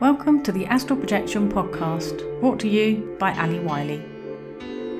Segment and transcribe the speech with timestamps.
[0.00, 4.00] Welcome to the Astral Projection Podcast, brought to you by Ali Wiley.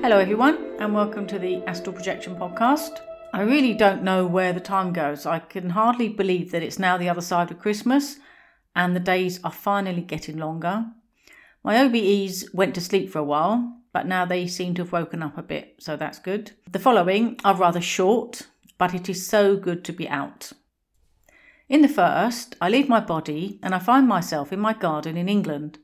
[0.01, 2.99] Hello, everyone, and welcome to the Astral Projection Podcast.
[3.31, 5.25] I really don't know where the time goes.
[5.25, 8.17] I can hardly believe that it's now the other side of Christmas
[8.75, 10.87] and the days are finally getting longer.
[11.63, 15.23] My OBEs went to sleep for a while, but now they seem to have woken
[15.23, 16.51] up a bit, so that's good.
[16.69, 18.47] The following are rather short,
[18.77, 20.51] but it is so good to be out.
[21.69, 25.29] In the first, I leave my body and I find myself in my garden in
[25.29, 25.77] England.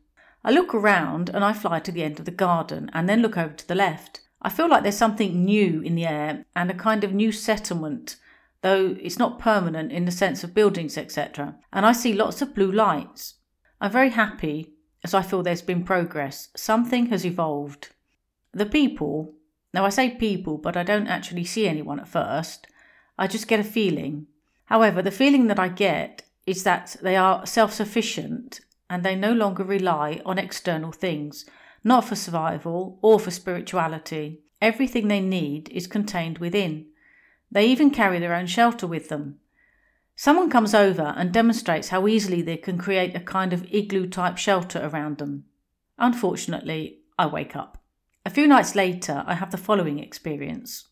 [0.43, 3.37] I look around and I fly to the end of the garden and then look
[3.37, 4.21] over to the left.
[4.41, 8.15] I feel like there's something new in the air and a kind of new settlement,
[8.61, 11.55] though it's not permanent in the sense of buildings, etc.
[11.71, 13.35] And I see lots of blue lights.
[13.79, 14.73] I'm very happy
[15.03, 16.49] as I feel there's been progress.
[16.55, 17.89] Something has evolved.
[18.53, 19.35] The people,
[19.71, 22.65] now I say people, but I don't actually see anyone at first.
[23.19, 24.27] I just get a feeling.
[24.65, 29.33] However, the feeling that I get is that they are self sufficient and they no
[29.33, 31.45] longer rely on external things,
[31.83, 34.41] not for survival or for spirituality.
[34.61, 36.87] Everything they need is contained within.
[37.51, 39.39] They even carry their own shelter with them.
[40.15, 44.37] Someone comes over and demonstrates how easily they can create a kind of igloo type
[44.37, 45.45] shelter around them.
[45.97, 47.83] Unfortunately, I wake up.
[48.25, 50.87] A few nights later, I have the following experience.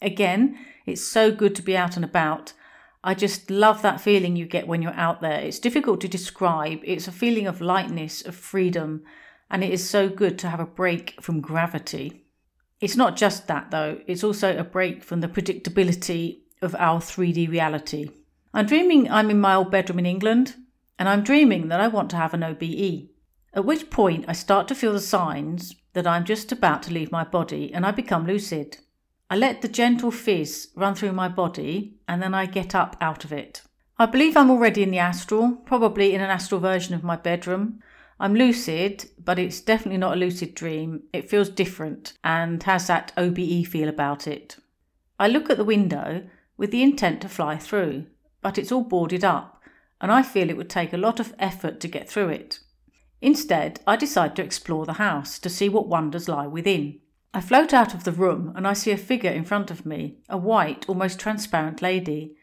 [0.00, 2.52] Again, it's so good to be out and about,
[3.02, 5.40] I just love that feeling you get when you're out there.
[5.40, 6.80] It's difficult to describe.
[6.84, 9.04] It's a feeling of lightness, of freedom,
[9.50, 12.24] and it is so good to have a break from gravity.
[12.80, 17.48] It's not just that, though, it's also a break from the predictability of our 3D
[17.48, 18.10] reality.
[18.52, 20.56] I'm dreaming I'm in my old bedroom in England,
[20.98, 23.08] and I'm dreaming that I want to have an OBE.
[23.54, 27.10] At which point, I start to feel the signs that I'm just about to leave
[27.10, 28.78] my body and I become lucid.
[29.30, 33.24] I let the gentle fizz run through my body and then I get up out
[33.24, 33.62] of it.
[33.98, 37.82] I believe I'm already in the astral, probably in an astral version of my bedroom.
[38.20, 41.02] I'm lucid, but it's definitely not a lucid dream.
[41.12, 44.56] It feels different and has that OBE feel about it.
[45.18, 46.24] I look at the window
[46.56, 48.06] with the intent to fly through,
[48.40, 49.62] but it's all boarded up,
[50.00, 52.60] and I feel it would take a lot of effort to get through it.
[53.20, 57.00] Instead, I decide to explore the house to see what wonders lie within.
[57.38, 60.16] I float out of the room and I see a figure in front of me,
[60.28, 62.34] a white, almost transparent lady.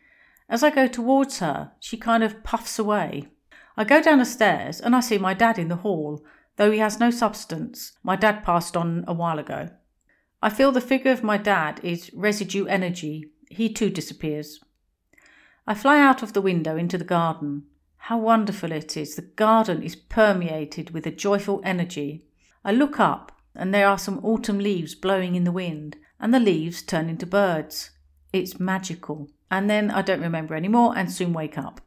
[0.47, 3.27] As I go towards her, she kind of puffs away.
[3.75, 6.23] I go down the stairs and I see my dad in the hall,
[6.55, 7.91] though he has no substance.
[8.03, 9.69] My dad passed on a while ago.
[10.41, 13.31] I feel the figure of my dad is residue energy.
[13.49, 14.61] He too disappears.
[15.67, 17.63] I fly out of the window into the garden.
[17.97, 19.17] How wonderful it is!
[19.17, 22.23] The garden is permeated with a joyful energy.
[22.63, 26.39] I look up and there are some autumn leaves blowing in the wind, and the
[26.39, 27.91] leaves turn into birds.
[28.33, 29.29] It's magical.
[29.49, 31.81] And then I don't remember anymore and soon wake up.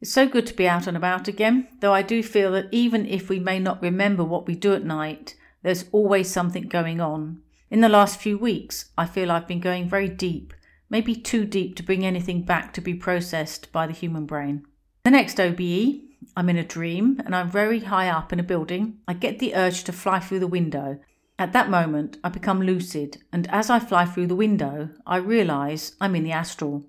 [0.00, 3.04] It's so good to be out and about again, though I do feel that even
[3.04, 7.42] if we may not remember what we do at night, there's always something going on.
[7.70, 10.54] In the last few weeks, I feel I've been going very deep,
[10.88, 14.64] maybe too deep to bring anything back to be processed by the human brain.
[15.04, 16.00] The next OBE,
[16.36, 18.98] I'm in a dream and I'm very high up in a building.
[19.06, 20.98] I get the urge to fly through the window
[21.40, 25.96] at that moment, I become lucid, and as I fly through the window, I realize
[25.98, 26.84] I'm in the astral.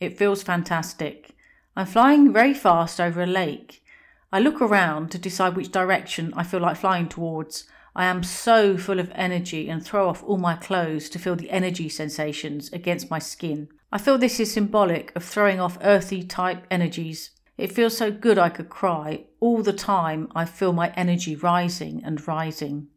[0.00, 1.36] It feels fantastic.
[1.76, 3.84] I'm flying very fast over a lake.
[4.32, 7.68] I look around to decide which direction I feel like flying towards.
[7.94, 11.50] I am so full of energy and throw off all my clothes to feel the
[11.52, 13.68] energy sensations against my skin.
[13.92, 17.30] I feel this is symbolic of throwing off earthy type energies.
[17.56, 19.26] It feels so good I could cry.
[19.38, 22.88] All the time, I feel my energy rising and rising.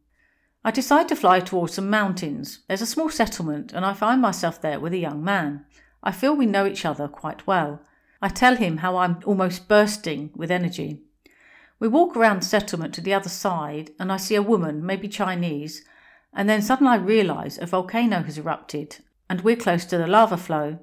[0.63, 2.59] I decide to fly towards some mountains.
[2.67, 5.65] There's a small settlement, and I find myself there with a young man.
[6.03, 7.81] I feel we know each other quite well.
[8.21, 11.01] I tell him how I'm almost bursting with energy.
[11.79, 15.07] We walk around the settlement to the other side, and I see a woman, maybe
[15.07, 15.83] Chinese,
[16.31, 18.97] and then suddenly I realise a volcano has erupted,
[19.27, 20.77] and we're close to the lava flow.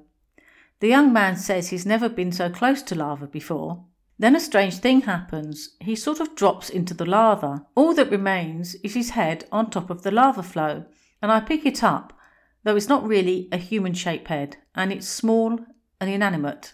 [0.81, 3.85] The young man says he's never been so close to lava before.
[4.19, 5.77] Then a strange thing happens.
[5.79, 7.65] He sort of drops into the lava.
[7.73, 10.83] All that remains is his head on top of the lava flow,
[11.21, 12.11] and I pick it up,
[12.63, 15.57] though it's not really a human shaped head, and it's small
[16.01, 16.73] and inanimate.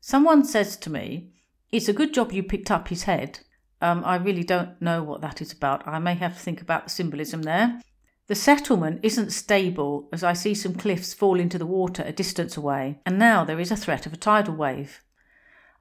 [0.00, 1.30] Someone says to me,
[1.70, 3.38] It's a good job you picked up his head.
[3.80, 5.86] Um, I really don't know what that is about.
[5.86, 7.80] I may have to think about the symbolism there.
[8.26, 12.56] The settlement isn't stable as I see some cliffs fall into the water a distance
[12.56, 15.00] away, and now there is a threat of a tidal wave.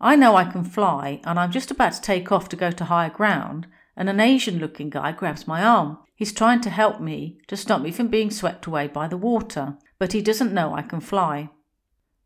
[0.01, 2.85] I know I can fly, and I'm just about to take off to go to
[2.85, 3.67] higher ground,
[3.97, 5.97] and an Asian looking guy grabs my arm.
[6.15, 9.77] He's trying to help me to stop me from being swept away by the water,
[9.97, 11.49] but he doesn't know I can fly.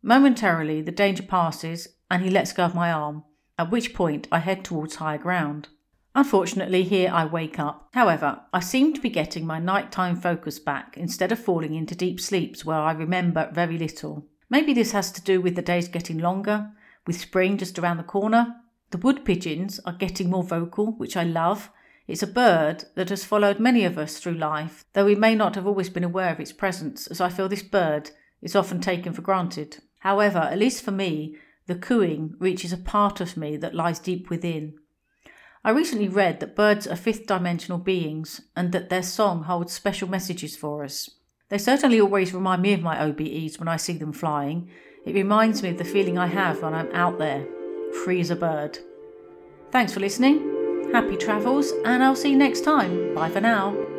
[0.04, 3.24] Momentarily, the danger passes, and he lets go of my arm,
[3.58, 5.70] at which point I head towards higher ground.
[6.16, 7.90] Unfortunately, here I wake up.
[7.94, 12.20] However, I seem to be getting my nighttime focus back instead of falling into deep
[12.20, 14.28] sleeps where I remember very little.
[14.48, 16.70] Maybe this has to do with the days getting longer,
[17.06, 18.56] with spring just around the corner.
[18.92, 21.72] The wood pigeons are getting more vocal, which I love.
[22.08, 25.56] It's a bird that has followed many of us through life, though we may not
[25.56, 28.12] have always been aware of its presence, as I feel this bird
[28.42, 29.82] is often taken for granted.
[30.00, 34.30] However, at least for me, the cooing reaches a part of me that lies deep
[34.30, 34.76] within.
[35.64, 40.10] I recently read that birds are fifth dimensional beings and that their song holds special
[40.10, 41.10] messages for us.
[41.54, 44.68] They certainly always remind me of my OBEs when I see them flying.
[45.06, 47.46] It reminds me of the feeling I have when I'm out there,
[48.04, 48.80] free as a bird.
[49.70, 50.90] Thanks for listening.
[50.92, 53.14] Happy travels, and I'll see you next time.
[53.14, 53.93] Bye for now.